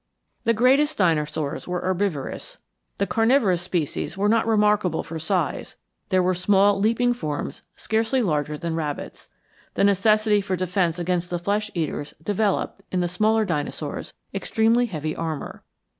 [0.45, 2.57] The greater dinosaurs were herbivorous.
[2.97, 5.77] The carnivorous species were not remarkable for size;
[6.09, 9.29] there were small leaping forms scarcely larger than rabbits.
[9.75, 15.15] The necessity for defense against the flesh eaters developed, in the smaller dinosaurs, extremely heavy
[15.15, 15.63] armor.